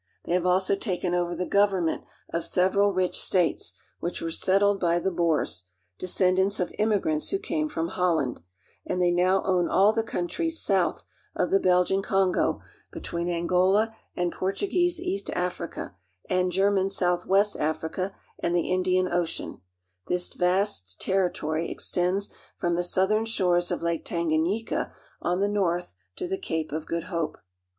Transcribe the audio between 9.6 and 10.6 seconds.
I all the vast country